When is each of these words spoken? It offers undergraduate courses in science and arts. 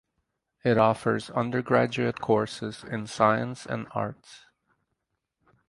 It 0.65 0.79
offers 0.79 1.29
undergraduate 1.29 2.19
courses 2.21 2.83
in 2.83 3.05
science 3.05 3.67
and 3.67 3.85
arts. 3.91 4.47